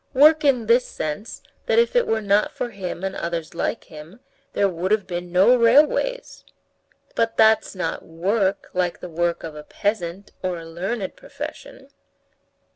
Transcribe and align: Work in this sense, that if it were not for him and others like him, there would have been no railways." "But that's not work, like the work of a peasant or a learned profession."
Work 0.15 0.43
in 0.43 0.65
this 0.65 0.87
sense, 0.87 1.43
that 1.67 1.77
if 1.77 1.95
it 1.95 2.07
were 2.07 2.23
not 2.23 2.51
for 2.51 2.71
him 2.71 3.03
and 3.03 3.15
others 3.15 3.53
like 3.53 3.83
him, 3.83 4.19
there 4.53 4.67
would 4.67 4.89
have 4.89 5.05
been 5.05 5.31
no 5.31 5.55
railways." 5.55 6.43
"But 7.13 7.37
that's 7.37 7.75
not 7.75 8.03
work, 8.03 8.71
like 8.73 8.99
the 8.99 9.09
work 9.09 9.43
of 9.43 9.53
a 9.53 9.61
peasant 9.61 10.31
or 10.41 10.57
a 10.57 10.65
learned 10.65 11.15
profession." 11.15 11.89